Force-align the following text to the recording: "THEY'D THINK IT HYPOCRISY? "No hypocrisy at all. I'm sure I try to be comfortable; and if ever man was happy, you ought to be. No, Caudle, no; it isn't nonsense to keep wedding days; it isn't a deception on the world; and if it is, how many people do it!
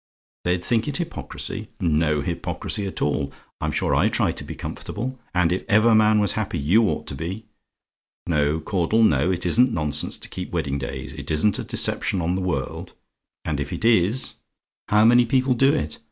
"THEY'D 0.45 0.65
THINK 0.65 0.87
IT 0.87 0.97
HYPOCRISY? 0.97 1.67
"No 1.79 2.21
hypocrisy 2.21 2.87
at 2.87 3.03
all. 3.03 3.31
I'm 3.59 3.71
sure 3.71 3.93
I 3.93 4.07
try 4.07 4.31
to 4.31 4.43
be 4.43 4.55
comfortable; 4.55 5.19
and 5.35 5.51
if 5.51 5.63
ever 5.69 5.93
man 5.93 6.17
was 6.17 6.31
happy, 6.31 6.57
you 6.57 6.89
ought 6.89 7.05
to 7.05 7.13
be. 7.13 7.45
No, 8.25 8.59
Caudle, 8.59 9.03
no; 9.03 9.29
it 9.29 9.45
isn't 9.45 9.71
nonsense 9.71 10.17
to 10.17 10.29
keep 10.29 10.51
wedding 10.51 10.79
days; 10.79 11.13
it 11.13 11.29
isn't 11.29 11.59
a 11.59 11.63
deception 11.63 12.19
on 12.19 12.33
the 12.33 12.41
world; 12.41 12.93
and 13.45 13.59
if 13.59 13.71
it 13.71 13.85
is, 13.85 14.33
how 14.87 15.05
many 15.05 15.23
people 15.27 15.53
do 15.53 15.71
it! 15.71 15.99